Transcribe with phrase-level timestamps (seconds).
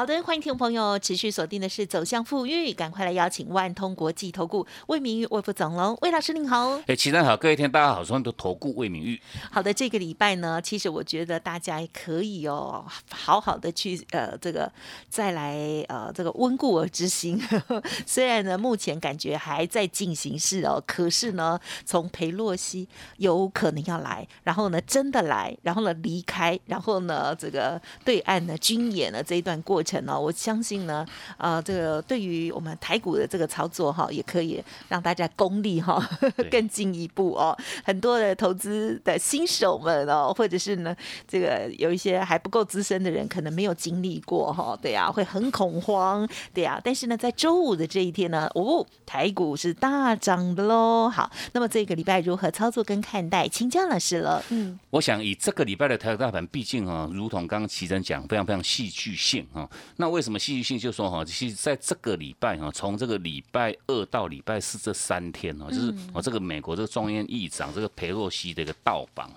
[0.00, 6.80] 好的，欢迎听众朋友持续锁定的是走向富裕，赶快来邀请万通国际投顾魏明玉魏副总喽，魏老师您好。
[6.86, 9.20] 哎，齐正好，各位听大家好，欢迎都投顾魏明玉。
[9.50, 14.72] 好的，这个礼拜呢，其实我觉得大家可以哦，好好的去呃这个
[15.10, 17.38] 再来呃这个温故而知新。
[18.06, 22.88] 虽然呢目前感觉还在进行式哦，可是呢从裴洛西
[23.18, 29.89] 有可能要来，然后呢真的来，然后呢离开，然后呢这个对岸呢军演呢这一段过程。
[30.04, 31.06] 呢，我相信呢，
[31.38, 36.00] 呃，这个对于我们台股的这个操作哈，也可以让大家功力哈
[36.50, 37.56] 更进一步哦。
[37.84, 40.94] 很多的投资的新手们哦，或者是呢，
[41.26, 46.80] 这个有一些还不够资深的人，可能没有经历过哈，对呀，会很恐慌，对呀。
[46.82, 51.08] 但是呢，在周五的这一天呢，哦，台股是大涨的喽。
[51.08, 54.42] 好，那么这个礼拜如何操作跟看待，请江老师了。
[54.50, 59.68] 嗯，我想以这个礼拜的台股大盘，毕竟啊，如同刚刚奇珍讲，非常非常戏剧性啊。
[59.96, 60.78] 那为什么戏剧性？
[60.78, 69.30] 就说哈，其实在这个礼拜哈，从这个礼拜二到礼拜四这三天哈，就是哦这个美国这个众议议长这个佩洛西的一个到访。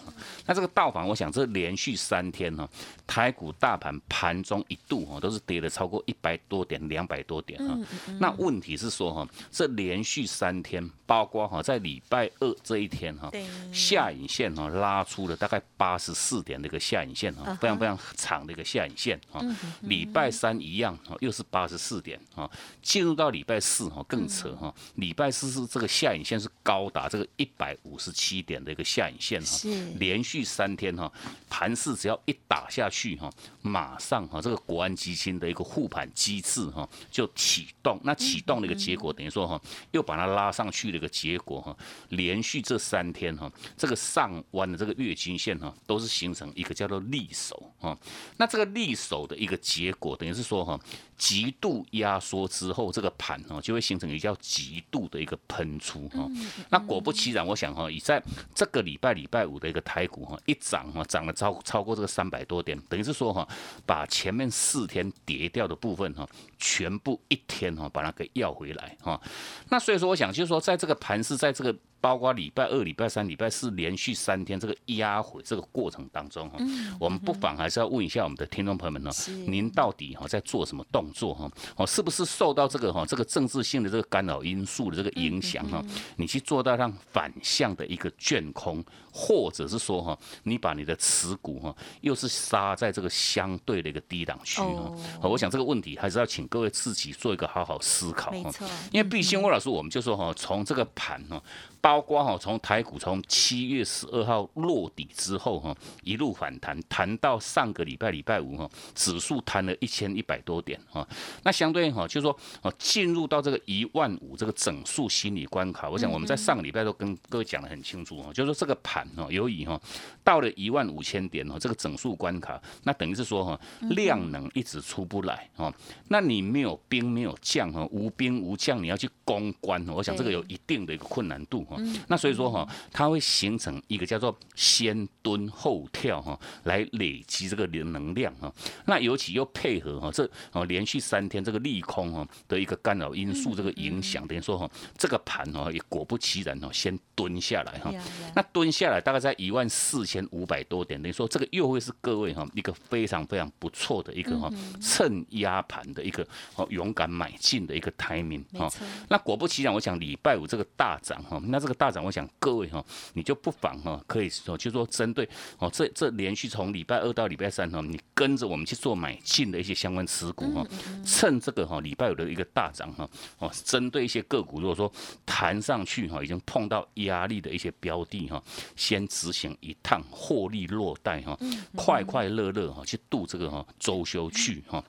[0.45, 2.69] 那这个到访，我想这连续三天哈，
[3.05, 7.77] 台股大盘盘中一度哈都是跌了超过一百多点、两百多点哈。
[8.19, 13.29] 那问题是说哈，这连续三天，包括哈在礼拜二这一天哈，
[13.73, 19.41] 下影线哈拉出了大概八十四点的一个下影线哈，非常非常长的一个下影线哈。
[19.81, 22.49] 礼拜三一样哈，又是八十四点哈。
[22.81, 29.59] 进入到礼拜四哈更扯哈，礼拜四是这个下影线是高达这个一百五十七点的一个下影线哈，
[29.97, 31.11] 连续三天哈，
[31.49, 39.61] 盘势只要一打下去哈，马上哈这个国安基金的一个护盘机制哈就启动，那启动的一个结果等于说哈
[39.91, 41.75] 又把它拉上去的一个结果哈，
[42.09, 47.97] 连续这三天哈这个上弯的这个月均线哈都是形成一个叫做利手哈，
[48.37, 50.79] 那这个利手的一个结果等于是说哈。
[51.15, 56.27] 极度压缩之后，这个盘哦就会形成一个叫极度的一个喷出哈。
[56.69, 58.21] 那果不其然，我想哈，以在
[58.53, 63.47] 这个礼拜礼拜五的一个台股哈一涨哈，涨了超超过这个三百多点，等于是说哈，
[63.85, 69.21] 把前面四天跌掉的部分哈，全部一天哈把它给要回来哈。
[69.69, 71.73] 那所以说，我想就是说，在这个盘是在这个。
[72.03, 76.57] 包括礼拜二、礼拜三、礼拜四连续三天这个压回这个过程当中哈，
[76.99, 79.09] 我们不妨还是要问一下我们的听众朋友们呢，
[79.47, 81.51] 您到底哈在做什么动作哈？
[81.75, 85.83] 哦，是不是受到这个哈这个政治性的这个干扰因素的这个影响哈？
[86.15, 94.91] 你去做到让反向的一个卷空，或者是说哈，你把你的持股哈又是杀在这个相对的一个低档区哈？
[95.21, 98.51] 我想这个问题还是要请各位自己做一个好好思考哈。
[98.91, 101.41] 因为毕竟魏老师我们就说哈，从这个盘哈。
[101.83, 111.05] 包括哈，从台股从七月十二号落底之后哈，一路反弹，弹到上个礼拜礼拜五哈，指数弹了一千一百多点哈。
[111.43, 119.79] 那相对哈，就是说哦，进入到这个一万五这个整数心理关卡，我想我们在上个礼拜都跟各位讲的很清楚哈，就是说这个盘哈，由于哈
[120.23, 123.59] 到了一万五千点哦，这个整数关卡，那等于是说哈
[123.89, 125.73] 量能一直出不来哦，
[126.07, 131.77] 那你没有兵没有将哈，无兵无将，你要去攻关，我想这个有一定的一个困难度哈。
[132.07, 138.53] 那所以说哈，它会形成一个叫做先蹲后跳哈，来累积这个能能量哈。
[138.85, 147.91] 那尤其又配合哈这哦连续三天这个利空哈的一个干扰因素这个影响，等于说哈这个盘哈也果不其然哦先蹲下来哈。
[148.35, 154.49] 那蹲下来大概在一万四千五百多点，等于说这个又会是各位哈一个非常非常不错的一个哈
[154.81, 158.69] 趁压盘的一个哦勇敢买进的一个 timing 哈。
[159.09, 165.27] 那果不其然，我想礼拜五这个大涨哈，那这个大涨，我想各位哈，你就不妨哈，可以说就说针对
[165.59, 170.65] 哦，这这连续从礼拜二到礼拜三哈，你跟着我们去做买进的一些相关持股哈，
[171.05, 174.91] 趁这个哈礼拜五的一个大涨哈，哦，针对一些个股，如果说
[175.25, 178.41] 弹上去哈，已经碰到压力的一些标的哈，
[178.83, 181.39] 先执行一趟获利落袋哈，
[181.73, 184.83] 快快乐乐哈去度这个哈周休去哈。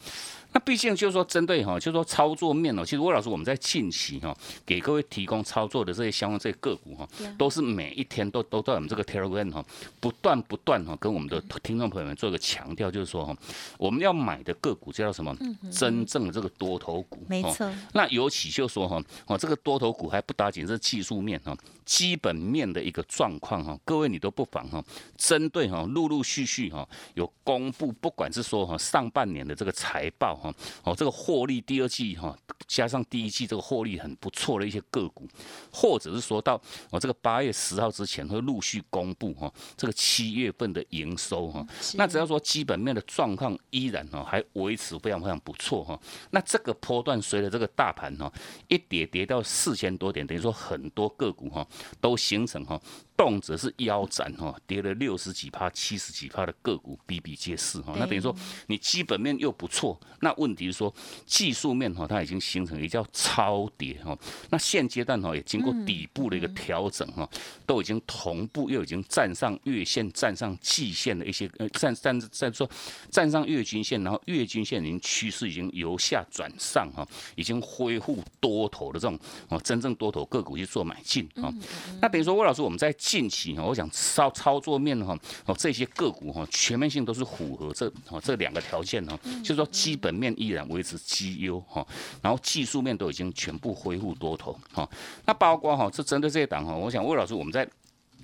[0.55, 4.35] 那毕竟就是说针对哈，就是说操作面哦，其实魏老师我们在近期哈，
[4.65, 7.07] 给各位提供操作的这些相关这些个股哈，
[7.37, 9.65] 都是每一天都都在我们这个 Telegram 哈，
[9.99, 13.37] 不断不断哈，跟我们的听众朋友们做一个强调，就是说哈，
[13.79, 15.37] 我们要买的个股叫什么？
[15.73, 17.19] 真正的这个多头股。
[17.29, 17.69] 没错。
[17.93, 21.57] 那尤其就说哈，哦，这个多头股还不打紧是技术面哈。
[21.85, 24.83] 基本面的一个状况哈，各位你都不妨哈，
[25.19, 30.55] 针对哈陆陆续续哈有公布，不管是说哈上半年的这个财报哈，
[30.85, 32.37] 哦这个获利第二季哈
[32.67, 35.27] 加上第一季这个获利很不错的一些个股，
[35.73, 36.61] 或者是说到
[36.91, 45.99] 哦这个八月十号之前会陆续公布哈这个七月份的营收哈，那只要说基本面的状况依然哈还维持非常非常不错哈，
[46.31, 48.33] 那这个波段随着这个大盘哈
[48.69, 51.67] 一跌跌到四千多点，等于说很多个股哈。
[52.01, 52.81] 都形成哈。
[53.17, 57.95] 动辄是腰斩哈，跌了六十几趴、七十几趴的个股比比皆是哈。
[57.97, 58.35] 那等于说
[58.67, 60.93] 你基本面又不错，那问题是说
[61.27, 64.17] 技术面哈，它已经形成一叫超跌哈。
[64.51, 67.29] 那现阶段哈，也经过底部的一个调整哈，
[67.67, 72.69] 都已经同步又已经站上月线、站上季线的一些呃站站站说
[73.11, 81.53] 站上月均线，然后月均线已经趋势已经由下转上哈，已经恢复多头的这种哦真正多头个股去做买进啊。
[82.01, 91.87] 那等于说魏老师我们在近期哈，我想操操作面哈，哦这些个股哈，全面性都是符合这哦这两个条件哈，就是说基本面面依然维持绩优哈，
[92.23, 94.89] 然后技术面都已经全部恢复多头哈，
[95.27, 97.69] 那包括哈，这针对这一档哈，我想魏老师我们在。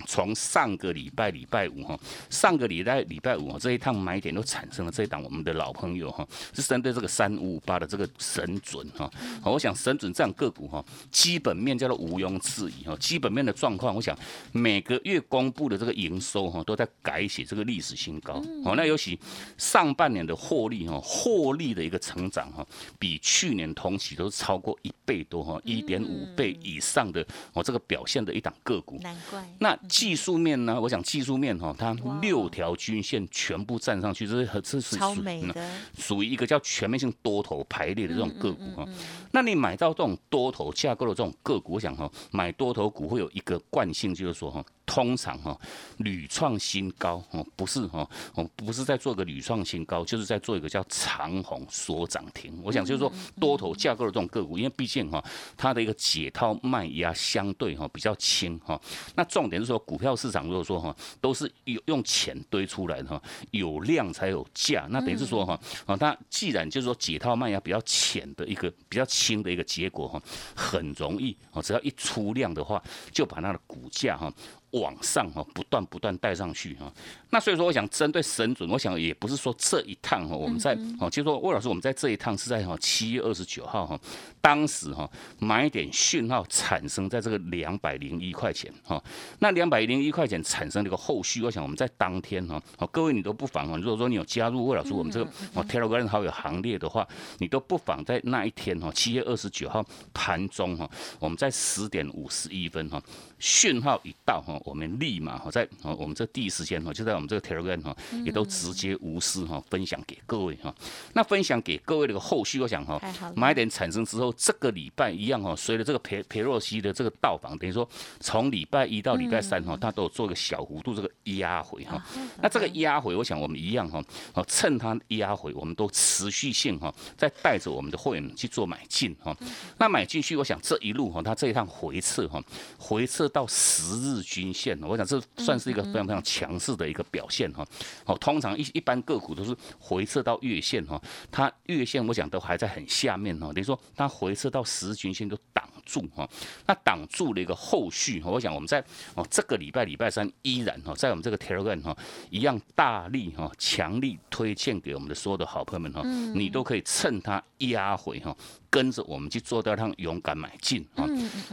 [0.06, 1.98] 从上个礼拜礼拜五哈，
[2.28, 9.10] 上个礼拜礼拜五这一趟买点都产生了这一档我们的老朋友哈，是针对这个三五五八的这个神准哈，
[9.44, 14.16] 我想神准这样个股哈，基本面叫做毋庸置疑哈，基本面的状况，我想
[14.52, 18.74] 每个月公布的这个营收哈，都在改写这个历史新高哦。
[18.76, 19.18] 那尤其
[19.58, 22.66] 上半年的获利哈，获利的一个成长哈，
[22.98, 29.78] 比去年同期都是超过一倍多哈，一点五倍以上的哦，这个表现的一档个股，难怪那。
[29.90, 30.80] 技术面呢？
[30.80, 31.92] 我想技术面哈，它
[32.22, 35.52] 六条均线全部站上去，这是这是属于
[35.98, 38.88] 属于一个叫全面性多头排列的这种个股哈。
[39.32, 44.64] 那你买到这种多头架构的这种个股，我想哈，买多头股会有一个惯性，就是说哈。
[44.90, 45.56] 通常哈
[45.98, 48.04] 屡创新高哦，不是哈
[48.34, 52.60] 哦，不是在做个屡创新高，就是在做一个叫长虹锁涨停。
[52.60, 55.24] 我想就是说多头架构的这种个股，因为毕竟哈
[55.56, 58.80] 它的一个解套卖压相对哈比较轻哈。
[59.14, 63.22] 那重点是说股票市场如果说哈都是用用钱堆出来的哈，
[63.52, 64.88] 有量才有价。
[64.90, 70.20] 那等于是说哈啊，它既然就是说解套卖压比较浅的一个比较轻的一个结果哈，
[70.56, 72.82] 很容易哦，只要一出量的话，
[73.12, 74.32] 就把它的股价哈。
[74.72, 76.92] 往上哈，不断不断带上去哈。
[77.30, 83.98] 那所以说，我想针对神准，我想也不是说这一趟哈，我们在哦，就说魏老师，我们在这一趟是在哈七月二十九号哈，
[84.40, 85.08] 当时哈
[85.38, 89.02] 买点讯号产生在这个两百零一块钱哈。
[89.38, 97.06] 那两百零一块钱产生这个后续，我想我们在当天哈，哦各位你都不妨哈，如果说你有加入魏老师我们这个哦 Telegram 好友行列的话，
[97.38, 103.00] 你都不妨在那一天哈七月二十九号盘中哈，我们在十点五十一分哈。
[103.38, 110.74] 讯号一到哈，我们立马哈在哦我们这第一时间哈就在我们这个 Telegram 哈也都直接无私哈分享给各位哈。
[111.14, 113.00] 那分享给各位这个后续，我想哈
[113.34, 117.88] 买点产生之后，这个礼拜一样哈，随着这个裴裴洛西的这个到访，等于说
[118.20, 122.02] 从礼拜一到礼拜三哈，他都有做一个小幅度这个压回哈。
[122.42, 124.04] 那这个压回，我想我们一样哈，
[124.34, 129.34] 哦趁它压回，我们都持续性哈再带着我们的会员去做买进哈。
[129.78, 132.42] 那买进去，我想这一路哈，它这一趟回撤哈，
[132.76, 133.30] 回撤。
[133.30, 137.66] 到十日均线，我想这算是一个非常非常强势的一个表现哈。
[138.04, 146.28] 好，通常一一般个股都是回撤到月线哈，它月线我想都还在很下面哈，等于说它回撤到十均线都挡住哈，
[146.66, 151.96] 那挡住了一个后续，我想我们在哦这个礼拜礼拜三依然哈，在我们这个 Telegram 哈
[152.30, 156.02] 一样大力哈强力推荐给我们的所有的好朋友们哈，
[156.34, 158.36] 你都可以趁它压回哈。
[158.70, 161.04] 跟着我们去做掉让勇敢买进啊，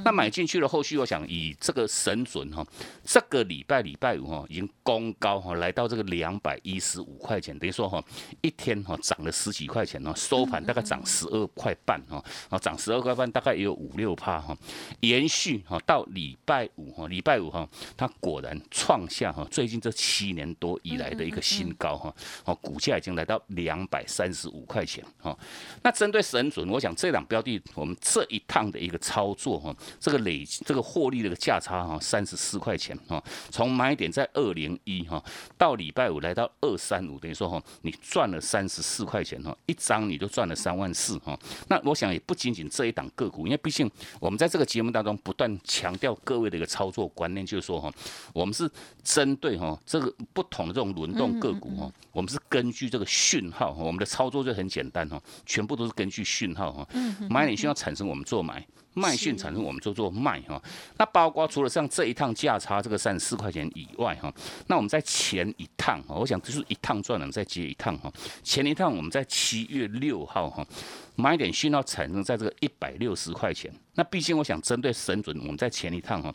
[0.06, 2.66] 那买进去了，后续我想以这个神准哈，
[3.04, 8.02] 这个礼拜礼拜五哈已经攻高哈，来到这个两百一十五块钱，等于说哈
[8.40, 14.58] 一天哈涨了十几块钱哦，收盘大概涨十二块半哈，啊涨十二块半大概也有五六趴哈，
[15.02, 25.36] 延续哈到礼拜五哈，礼拜五哈它果然创下哈最近这七年多以来的一个新高哈，哦股股价已经来到两百三十五块钱哈。
[25.82, 35.24] 那针对神准，我想这档标的我们这一趟的一个操作哈，这个累这个获利的一个价差哈，三十四块钱哈，从买点在二零一哈，
[35.58, 41.38] 到礼拜五来到二三五，等于说哈，你赚了三十四块钱哈，一张你就赚了三万四哈。
[41.68, 47.92] 那我想也不仅仅这一档个股，因为毕竟我们在这个节目当中不断强调各位的一个操作观念，就是说哈，
[48.34, 48.70] 我们是
[49.04, 56.88] 针对哈这个不同的这种轮动个股哈，我们是根据这个讯号，我们的操作就很简单哈，全部都是根据讯号哈，
[57.30, 58.66] 买点讯号产生我们做买。
[58.94, 60.60] 卖讯产生，我们做做卖哈。
[60.98, 64.34] 那包括除了像这一趟价差这个三十四块钱以外哈，
[64.66, 68.12] 那我们在前一趟哈，我想就是一趟赚了再接一趟哈。
[68.42, 70.66] 前一趟我们在七月六号哈，
[71.14, 73.72] 买点讯号产生在这个一百六十块钱。
[73.94, 76.34] 那毕竟我想针对神准，我们在前一趟哈，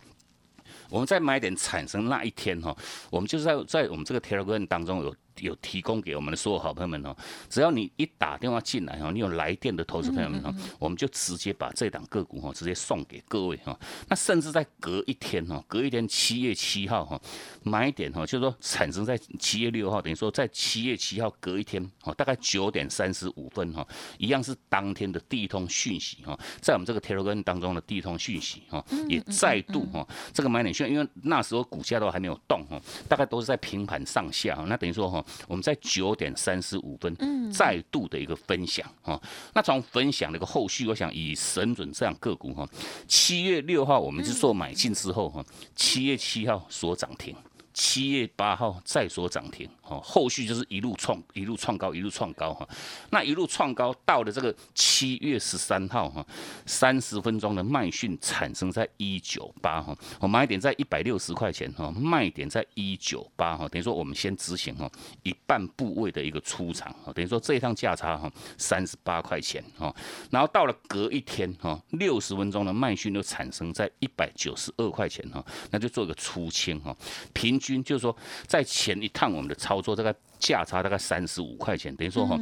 [0.88, 2.72] 我们在买点产生那一天哈，
[3.10, 5.12] 我们就是在在我们这个 Telegram 当中有。
[5.40, 7.16] 有提供给我们的所有好朋友们哦，
[7.48, 13.78] 只要你一打电话进来哈，你有来电的投资朋友们哈，我们就直接把这档个股哈直接送给各位哈。
[14.08, 17.20] 那甚至在隔一天哈，隔一天七月七号哈，
[17.62, 23.86] 买点哈，就是说产生在七月六号，等于说在七月七号隔一天哈，大概九点三十五分哈，
[24.18, 35.21] 一样是当天的第一通讯息哈，在我们这个 Telegram 当中的第一通讯息哈，也再度哈，这个买点讯，因为那时候股价都还没有动哈，大概都是在平盘上下哈，那等于说哈。
[35.46, 37.16] 我们在九点三十五分，
[37.52, 39.20] 再度的一个分享哈。
[39.54, 42.68] 那从分享的一个后续，我想以神准这样个股哈，
[43.06, 47.34] 七月六号我们是做买进之后哈，七月七号所涨停。
[47.74, 52.68] 七月八号再所涨停，哦，后续就是一路创一路创高，一路创高哈。
[53.10, 56.26] 那一路创高到了这个七月十三号哈，
[56.66, 64.90] 三十分钟的卖讯产生在一九八哈，我买点在一百六十块钱哈，卖点在一九八哈，等于说我们先执行哈
[65.22, 69.94] 一半部位的一个出场哈，等于说这一趟价差哈三十八块钱哈，
[70.30, 76.94] 然后到了隔一天哈，六十分钟的卖讯就产生在一百九十二块钱哈，那就做一个出清哈，
[77.32, 77.61] 平。
[77.62, 78.14] 均就是说，
[78.46, 80.12] 在前一趟我们的操作大概。
[80.42, 82.36] 价差大概三十五块钱，等于说哈，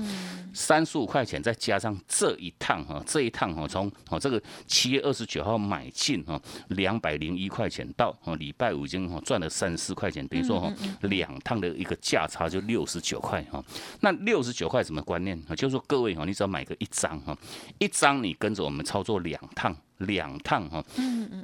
[0.55, 10.73] 三十五块钱再加上这一趟哈，这一趟哈，从哦这个七月二十九号买进哈，两百零一块钱到哦礼拜五已经哈赚了三十四块钱，等于说哈
[11.03, 13.63] 两趟的一个价差就六十九块哈。
[14.01, 15.55] 那六十九块什么观念啊？
[15.55, 17.37] 就是说各位哈，你只要买个一张哈，
[17.79, 20.85] 一张你跟着我们操作两趟，两趟哈，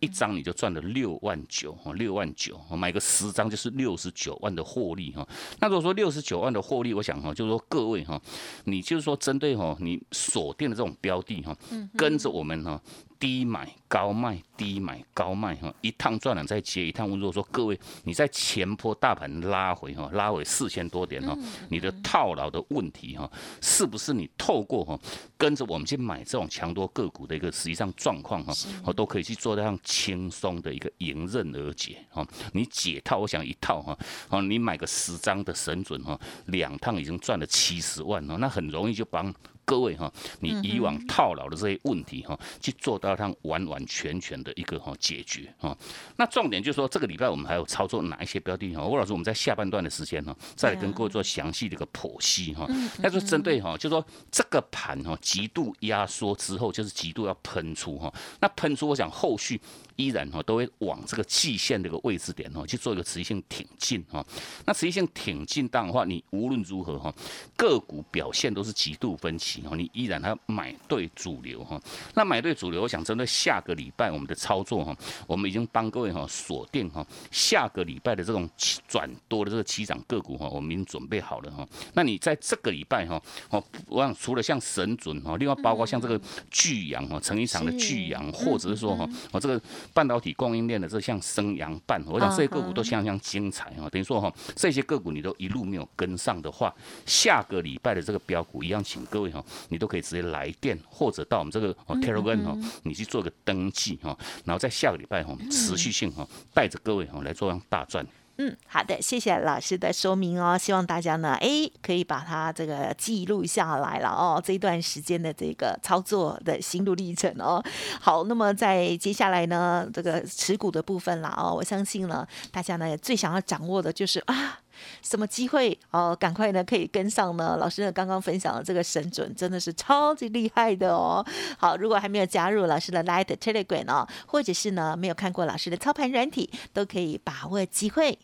[0.00, 5.26] 一张你就赚了六万九哈，六万九，买个十张就是六十九万的获利哈。
[5.60, 8.20] 那如果说六十九万的获利，我想哈，就是说各位哈，
[8.64, 11.56] 你就是说针对哈，你锁定的这种标的哈，
[11.96, 12.80] 跟着我们哈。
[13.18, 17.08] 低买高卖，低买高卖哈，一趟赚了再接一趟。
[17.08, 21.36] 如果说各位你在前坡大盘拉回哈，拉回四千多点哈，
[21.68, 23.30] 你的套牢的问题哈，
[23.60, 24.98] 是不是你透过哈
[25.38, 28.52] 跟着我们去买这种强多个股的一个实际上状况哈，
[28.84, 32.26] 我都可以去做这样轻松的一个迎刃而解哈。
[32.52, 39.34] 你解套，我想一套哈，哦，你买个十张的神准哈，两趟已经赚了七十万哈，那很容易就帮。
[39.66, 45.76] 各位哈，你以往套牢的这些问题哈，去做到它完完全全的一个哈解决哈。
[46.16, 48.84] 那重点就是说，这个礼拜我们还有操作哪一些标的哈？
[48.86, 52.64] 吴老师，我们在下半段的时间哈，再来跟各位做详细的一个剖析哈。
[52.98, 58.10] 那就针对哈，就说这个盘哈极度压缩之后，就是极度要喷出哈。
[58.40, 59.60] 那喷出，我想后续。
[59.96, 64.24] 依然哈都会往这个季线这个位置点哈去做一个持续性挺进哈，
[64.64, 67.12] 那持续性挺进当的话，你无论如何哈
[67.56, 71.80] 个股表现都是极度分歧哈，你依然要买对主流哈。
[72.14, 78.48] 那买对主流，我想针对下个礼拜我们的操作哈，我们已经帮各位哈锁定哈下个礼拜的这种
[78.86, 81.66] 转多的这个起涨个股哈，我们已经准备好了哈。
[81.94, 89.60] 那你在这个礼拜哈，哦，我想除了像神准哈，另外包括像这个巨阳哈，成一场的巨阳，或者是说哈，我这个。
[89.92, 93.88] 半导体供应链的这项升阳半，我想这些个股都相当精彩哈。
[93.90, 96.74] 等于说哈，这些个股你都一路没有跟上的话，
[97.04, 108.06] 下个礼拜的这个标股一样，请各位哈，你都可以直接来电或者到我们这个 Telegram 哈，你去做个登记哈，然后在下个礼拜哈，持续性哈，带着各位哈来做样大赚。
[108.38, 110.58] 嗯，好的，谢谢老师的说明哦。
[110.58, 114.42] 希望大家呢，哎，可以把它这个记录下来了哦。
[114.44, 117.62] 这一段时间的这个操作的心路历程哦。
[118.00, 124.60] 好，那么在接下来呢，这个持股的部分啦哦，我相信呢，大家呢最想要掌握的就是啊。
[125.02, 126.16] 什么机会哦？
[126.18, 127.56] 赶快呢，可以跟上呢。
[127.58, 131.24] 老师呢刚刚分享的这个神准真的是超级厉害的哦。
[131.58, 138.18] 好，如果还没有加入老师的 Light Telegram 哦，或者是呢没有看过老师的操盘软体，都可以把握机会。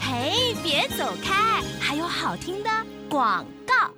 [0.00, 2.70] 嘿，别走开，还有好听的。
[3.08, 3.95] 广告。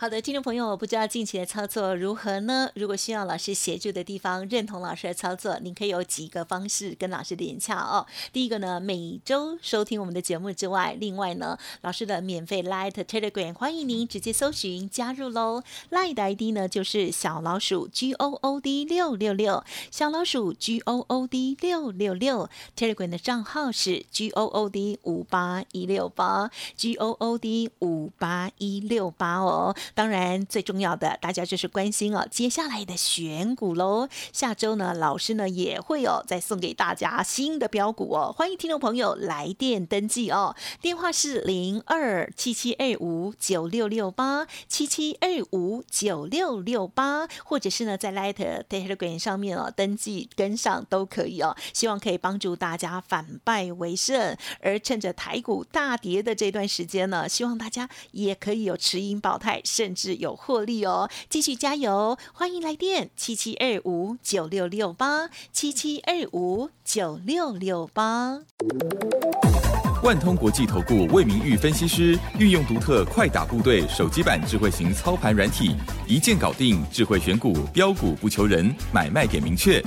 [0.00, 2.70] 好的，听众朋友，不知道近期的操作如何呢？
[2.74, 8.06] 如果需要老师协助的地方，认同老师的操作，您可以有几个方式跟老师连洽哦。
[8.32, 15.62] 第一个呢，每周收听我们的节目之外，另外呢，老师的免费 Light Telegram 欢迎您直接搜寻加入喽。
[15.90, 24.30] Light 的 ID 呢就是小老鼠 G O O D 六六六，小老鼠 G O O D 六六六，Telegram 的账号是 G
[24.30, 29.76] O O D 五八一六八 G O O D 五八一六八哦。
[29.94, 34.08] 当然，最重要的，大家就是关心哦，接下来的选股喽。
[34.32, 38.32] 下周呢，老师呢也会哦，再送给大家新的标股哦。
[38.36, 51.56] 欢迎听众朋友来电登记哦，电话是零二七七二五九六六八七七二五九六六八，或者是呢在 Light Telegram 上面哦登记跟上都可以哦。
[51.72, 59.60] 希望可以帮助大家反败为胜，而趁着台股大跌的这段时间呢，希望大家也可以有持盈保泰。
[59.80, 61.08] 甚至有获利哦！
[61.30, 68.40] 继续加油，欢迎来电七七二五九六六八七七二五九六六八。
[70.02, 75.74] 万通国际投顾魏明玉分析师运用独特快打部队手机版智慧型操盘软体，
[76.06, 79.82] 一键搞定智慧选股标股不求人，买卖点明确，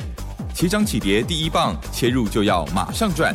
[0.56, 3.32] 起涨起跌第一棒，切入就要马上赚。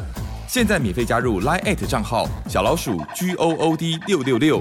[0.48, 4.60] 现在免费加入 Line 账号小老鼠 G O O D 六六六。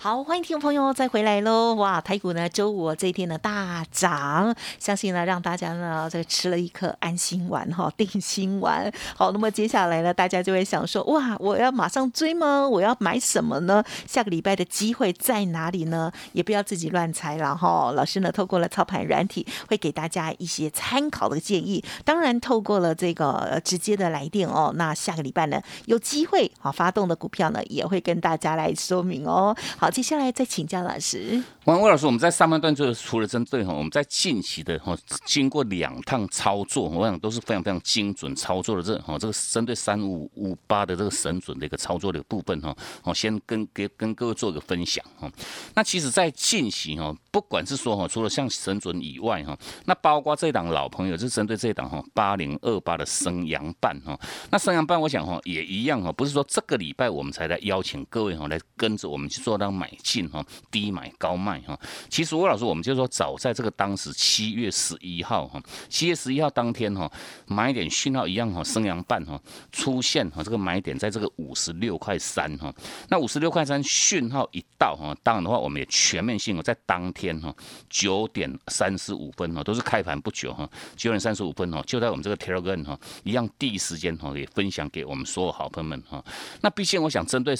[0.00, 1.74] 好，欢迎听众朋友再回来喽！
[1.74, 8.88] 哇，台股呢周五这一天呢大涨，相信呢让大家呢这吃了一颗安心丸哈， 定心丸。
[9.16, 12.68] 好，那么接下来呢，大家就会想说，哇，我要马上追吗？
[12.68, 13.82] 我要买什么呢？
[14.06, 16.12] 下个礼拜的机会在哪里呢？
[16.32, 17.90] 也不要自己乱猜了哈。
[17.90, 21.82] 老师呢透过了操盘软体，会给大家一些参考的建议。
[22.04, 29.52] 当然，透过了这个直接的来电哦，那下个礼拜呢有机会好发动的股票呢，也会跟大家来说明哦。
[29.76, 29.87] 好。
[29.90, 31.42] 接下来再请教老师。
[31.64, 45.30] 王魏老师，我们在上半段就是除了针对哈，我们在近期的哈，经过两趟操作，我想都是非常非常精准操作的这哈，这个针对三五五八的这个神准的一个操作的部分哈，我先跟给跟各位做一个分享哈。
[45.74, 54.18] 那其实，在近期哈，不管是说哈，除了像神准以外哈，那包括这档老朋友，就是针对这一档哈八零二八的升阳半哈，
[54.50, 61.60] 那升阳半我想哈也一样哈，不是说这个礼拜我们才来邀请各位哈来跟着我们去做到买进哈，低买高卖。
[61.60, 67.10] 哈，其实吴老师，我们就说早在这个当时七月十一号哈，七月十一号当天哈，
[67.46, 72.74] 买点讯号一样哈，升阳半哈出现哈，这个买点在这个五十六块三哈，
[73.08, 77.54] 那五十六块三讯号一到哈，当然的话，我们也全面性哦在当天哈
[77.88, 86.24] 九点三十五分哈，都是开盘不久哈，九点三十五分哈，就在我们这个 Telegram 哈，一样第一时间哈也分享给我们所有好朋友们哈。
[86.62, 87.54] 那毕竟我想针对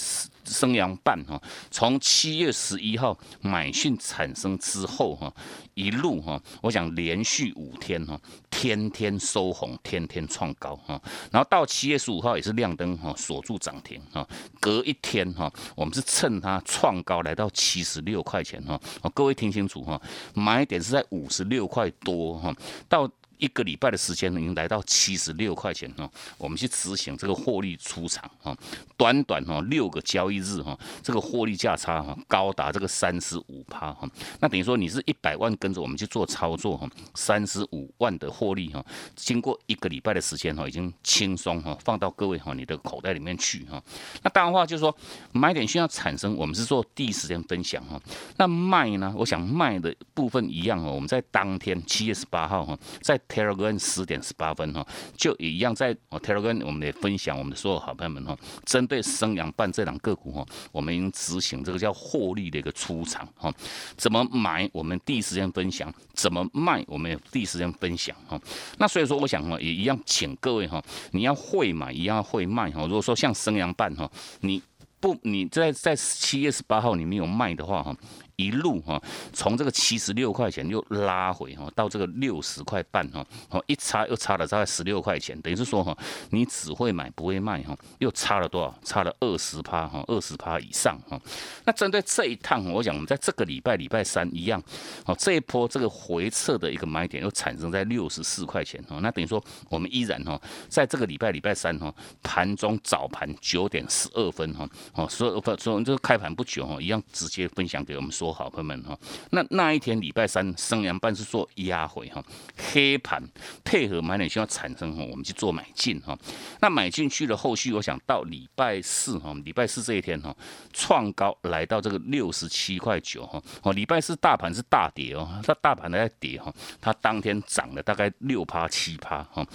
[0.45, 3.95] 升阳半哈，从七月十一号买讯。
[3.99, 5.31] 产生之后哈，
[5.73, 8.19] 一路哈，我想连续五天哈，
[8.49, 14.27] 天天收红，天天创高哈，然后到七月十五号也是亮灯哈，锁住涨停哈，
[14.59, 18.79] 隔一天哈，我们是趁它创高来到七十六块钱哈，
[19.13, 20.01] 各位听清楚哈，
[20.33, 22.55] 买点是在五十六块多哈，
[22.87, 23.09] 到。
[23.39, 28.55] 一个礼拜的时间呢，已经来到七十六块钱哈，我们去执行这个获利出场哈，
[28.95, 34.07] 短短哈六个交易日哈，这个获利价差哈高达这个三十五趴哈，
[34.39, 43.81] 那等于说你是一百万跟着我们去做操作哈，三十五万的获利哈，经过一个礼拜的时间哈，已经轻松哈放到各位哈你的口袋里面去哈，
[44.21, 44.95] 那当然话就是说
[45.31, 47.97] 买点需要产生，我们是做第一时间分享哈，
[48.37, 63.53] 那卖呢，我想卖的部分一样哦，我们在当天七月十八号哈，在 Telegram 十点十八分哈，就一样在 Telegram 我们也分享我们的所有好朋友们哈，针对生阳半这档个股哈，我们已经执行这个叫获利的一个出场哈，
[63.95, 68.37] 怎么买我们第一时间分享，怎么卖我们也第一时间分享哈。
[68.79, 72.81] 那所以说我想哈，也一样请各位哈，你要会买，一样会卖哈。
[72.81, 74.09] 如果说像生阳半哈，
[74.41, 74.61] 你
[74.99, 77.95] 不你在在七月十八号你没有卖的话哈。
[78.39, 79.01] 一路哈，
[79.33, 85.95] 从这个七十六块钱又拉回哈，到这个六十块半哈，哦一差又差了大概十六块钱，等于是说哈，
[86.29, 88.73] 你只会买不会卖哈，又差了多少？
[88.81, 91.19] 差了二十趴哈，二十趴以上哈。
[91.65, 94.63] 那针对这一趟，我想我们在这个礼拜礼拜三一样，
[95.05, 108.28] 哦这一波这个回撤的一个买点又产生在六十四块钱哈，那等于说我们依然哈，在这个礼拜礼拜三哈，盘中早盘九点十二分哈，哦十二分从这个开盘不久哈，一样直接分享给我们说。
[108.31, 108.97] 好朋友们哈。
[109.31, 112.23] 那那一天礼拜三，升阳半是做压回哈，
[112.71, 113.23] 黑盘
[113.63, 116.17] 配合买点需要产生哈，我们去做买进哈。
[116.61, 120.35] 那买进去了，后续我想到礼拜四哈，礼拜四这一天哈，
[120.73, 123.41] 创高来到这个六十七块九哈。
[123.63, 129.45] 哦，礼拜四大盘是大跌哦，它大盘还在跌哈，它当天涨了大概六趴七趴哈。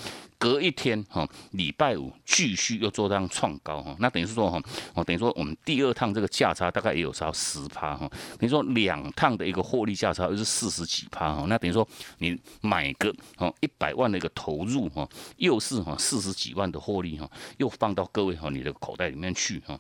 [0.45, 8.07] 隔一天哈，礼拜五继续又做这样创高哈，那等于是说哈，哦等于说我们第二趟这个价差大概也有超十趴哈，
[8.39, 17.27] 等于说两趟的一个获利价差又是四十几趴哈，那等于说你买个哦一百万的一个投入哈，又是哈四十几万的获利哈，
[17.57, 19.79] 又放到各位哈你的口袋里面去哈。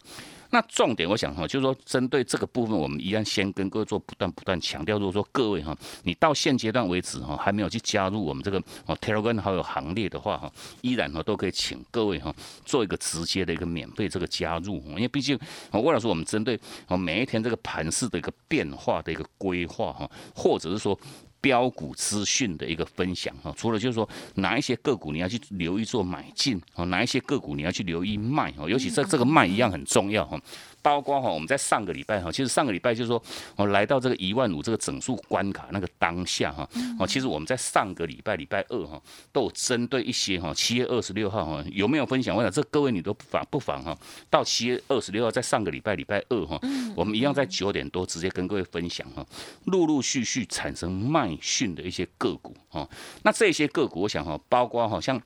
[0.55, 12.33] 那重点我想哈，就是说针对这个部分，我们一样先跟各位做不断不断强调，如果说各位哈，你到现阶段为止哈，还没有去加入我们这个哦 Telegram 好友行列的话哈，依然哈都可以请各位哈
[12.65, 15.37] 做一个直接的一个免费这个加入，因为毕竟
[15.73, 20.97] 哦，为了说我们针对哦每一天这个盘势的一个变化的一个规划哈，或者是说。
[21.45, 30.41] 标股资讯的一个分享哈，除了就是说哪一些个股你要去留意做买进啊，哪一些个股你要去留意卖哦，尤其在这个卖一样很重要哈。
[30.85, 33.21] 包括哈，我们在上个礼拜哈，其实上个礼拜就是说，
[33.57, 36.69] 我来到这个一万五这个整数关卡那个当下哈，
[36.99, 39.01] 哦，其实我们在上个礼拜礼拜二哈，
[39.33, 42.37] 都有针对一些哈，七月二十六号哈，有没有分享？
[42.37, 43.97] 我想这各位你都不妨不妨哈，
[44.29, 46.61] 到七月二十六号，在上个礼拜礼拜二哈，
[46.95, 49.25] 我们一样在九点多直接跟各位分享哈，
[49.65, 52.87] 陆陆续续产生卖讯的一些个股哈，
[53.23, 55.19] 那这些个股我想哈，包括哈像。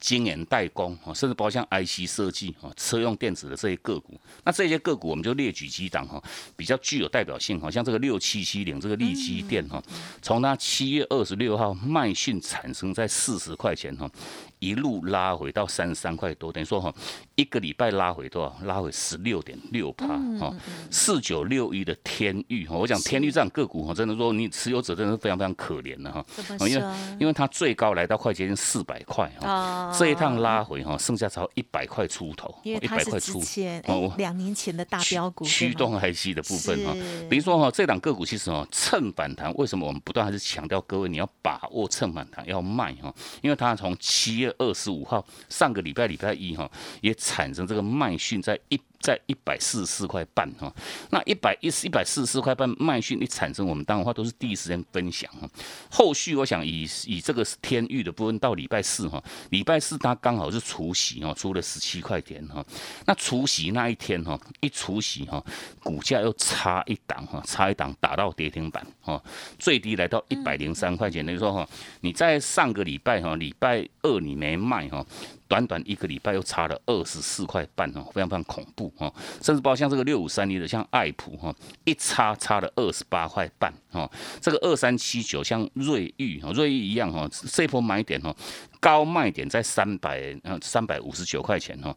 [0.00, 6.22] 晶圆代工啊，甚至包括像 IC 设计啊、车用电子的这些个股，那这些个股我们就列举几档哈，
[6.56, 9.82] 比较具有代表性哈，像这个六七七零这个利基电哈，
[10.22, 14.10] 从它七月二十六号卖讯产生在四十块钱哈。
[14.58, 16.92] 一路拉回到三十三块多，等于说哈，
[17.36, 18.66] 一个礼拜拉回多少？
[18.66, 20.06] 拉回十六点六趴
[20.38, 20.52] 哈，
[20.90, 26.24] 四九六一的天域哈，我讲天域这样个股哈，真的说你持有者真的是非常非常可怜的哈，
[26.66, 26.82] 因为
[27.20, 33.40] 因为它最高来到快接近四百块哈，这一趟拉回哈，剩下超一百块出头，一百块出
[33.86, 36.92] 哦，两年前的大标股驱动 IC 的部分哈，
[37.30, 44.47] 比如说哈，这档个股其实哈，趁反弹，为什么我们不断还是强调各位你要把握趁反弹要卖哈，因为它从七月。
[44.58, 48.80] 二十五号，上个礼拜礼拜一哈，也产生这个卖讯在一。
[49.00, 50.72] 在一百四十四块半哈，
[51.10, 55.48] 那一百一十一百四十四块半卖讯一产生，我们当然话都是第一时间分享哈。
[55.90, 62.64] 后续我想以以这个天域的部分到礼拜四哈，礼拜四它刚好是除夕哈，出了十七块钱哈。
[63.06, 65.42] 那除夕那一天哈，一除夕哈，
[65.82, 69.22] 股价又差一档哈，差一档打到跌停板哈，
[69.58, 71.24] 最低来到一百零三块钱。
[71.24, 71.68] 等于说哈，
[72.00, 75.06] 你在上个礼拜哈，礼拜二你没卖哈。
[75.48, 81.52] 短短一个礼拜又差了二十四块半哦，非常非常恐怖哦，甚至包括像这个六五三一的，像爱普哈，
[81.84, 84.08] 一差差了二十八块半哦，
[84.40, 88.34] 这个二三七九像瑞昱哈，瑞昱一样哈，这波买点哈，
[88.78, 91.96] 高卖点在三百呃三百五十九块钱哈。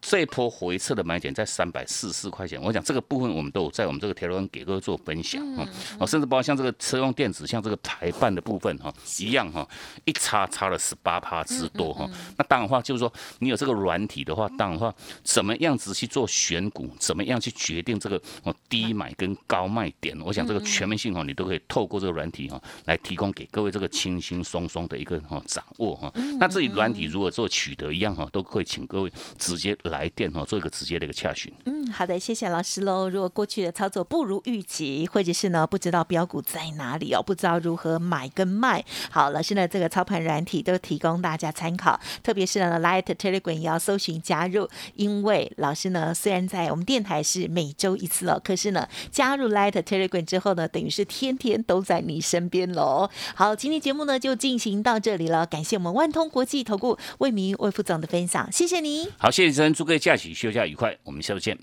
[0.00, 9.68] 这一波回撤的买点在三百四十四块钱，我讲这个部分我们都有在我们这个铁路给各位做分享哈，哦，甚至包括像这个车用电子，像这个台办的部分哈，一样哈，
[10.06, 12.08] 一差差了十八趴之多哈。
[12.38, 26.10] 那当然话就是说，你有这个软体的话，当然话怎么样子去做选股，怎么样去决定这个哦低买跟高卖点，我想这个全面性哈，你都可以透过这个软体哈，来提供给各位这个轻轻松松的一个哈掌握哈。
[26.38, 29.76] 那至于软体如何做取得一样哈，都可以请各位直接。
[29.90, 31.52] 来电哈，做一个直接的一个洽询。
[31.66, 33.08] 嗯，好的，谢谢老师喽。
[33.08, 42.00] 如果过去的操作不如预期，或者是呢不知道标股在哪里哦，不知道如何买跟卖，好，老师呢这个操盘软体都提供大家参考。
[42.22, 53.10] 特别是呢，Light Telegram 也要搜寻加入，因为老师呢虽然在我们电台是每周一次哦，可是呢加入 Light Telegram 之后呢，等于是天天都在你身边喽。
[53.34, 59.08] 好，今天节目呢就进行到这里了，感谢我们万通国际投顾魏明魏副总的分享，谢谢你。
[59.18, 59.79] 好，谢谢真。
[59.80, 61.58] 祝各位假期休假愉快，我们下次见。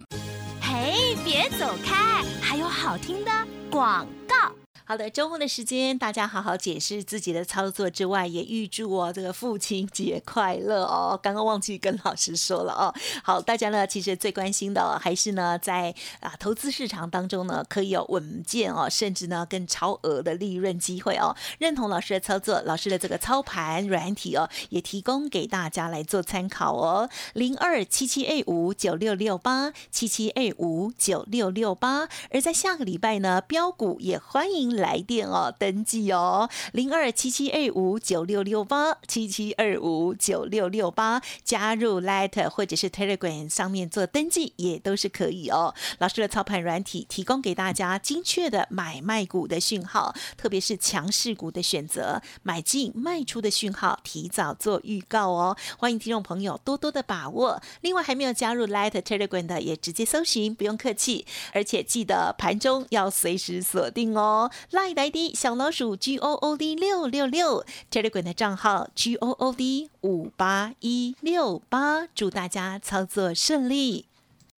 [0.59, 3.31] 嘿，别走开，还有好听的
[3.69, 4.51] 广告。
[4.89, 11.19] 好的，周末的时间，大家好好解释自己的操作之外，也预祝我这个父亲节快乐哦。
[11.21, 12.95] 刚刚忘记跟老师说了哦。
[13.21, 21.35] 好，大家呢其实最关心的还是呢在啊投资市场当中呢可以有稳健哦，甚至呢更超额的利润机会哦。
[21.59, 27.09] 认同老师的操作，老师的这个操盘软体哦，也提供给大家来做参考哦。
[27.33, 32.07] 零二七七 A 五九六六八七七 A 五九六六八。
[32.31, 34.76] 而在下个礼拜呢，标股也欢迎。
[34.77, 45.73] 来电哦，登记哦，零二七七二五九六六八七七二五九六六八，加入 Light 或者是 Telegram 上面做登记也都是可以哦。
[45.99, 55.57] 老师的操盘软体提供给大家精确的买卖股的讯号，特别是强势股的选择，买进卖出的讯号，提早做预告哦。
[55.77, 57.61] 欢迎听众朋友多多的把握。
[57.81, 61.25] 另外还没有加入 Light Telegram 的，也直接搜寻，不用客气。
[61.53, 64.49] 而且记得盘中要随时锁定哦。
[64.71, 72.05] Light ID 小老鼠 G O O D 六六六，Telegram 的账号 G O O D 五八一六八。
[72.07, 74.07] 祝大家操作顺利。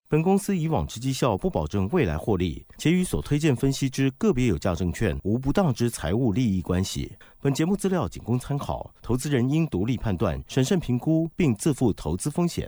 [0.07, 7.13] 本公司以往之绩效不保证未来获利，且与所推荐分析之个别有价证券无不当之财务利益关系。
[7.39, 12.67] 本节目资料仅供参考，投资人应独立判断、审慎评估，并自负投资风险。